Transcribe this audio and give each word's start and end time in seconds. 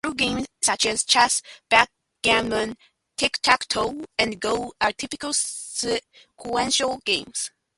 True 0.03 0.15
games 0.15 0.47
such 0.63 0.87
as 0.87 1.03
chess, 1.03 1.43
backgammon, 1.69 2.75
tic-tac-toe 3.17 4.03
and 4.17 4.39
Go 4.41 4.73
are 4.81 4.93
typical 4.93 5.31
sequential 5.31 6.97
games. 7.05 7.51